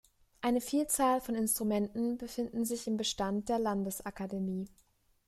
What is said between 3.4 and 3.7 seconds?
der